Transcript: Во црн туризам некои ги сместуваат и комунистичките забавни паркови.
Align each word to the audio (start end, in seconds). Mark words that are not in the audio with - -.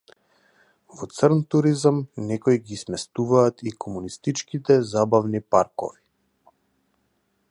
Во 0.99 1.07
црн 1.17 1.41
туризам 1.55 1.99
некои 2.31 2.61
ги 2.71 2.79
сместуваат 2.85 3.63
и 3.71 3.75
комунистичките 3.85 4.81
забавни 4.95 5.45
паркови. 5.57 6.05